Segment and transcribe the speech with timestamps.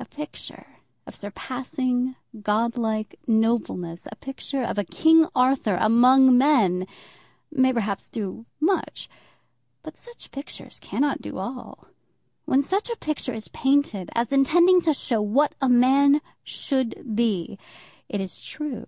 [0.00, 6.86] A picture of surpassing godlike nobleness, a picture of a King Arthur among men,
[7.50, 9.06] may perhaps do much.
[9.82, 11.88] But such pictures cannot do all.
[12.46, 17.58] When such a picture is painted, as intending to show what a man should be,
[18.08, 18.86] it is true.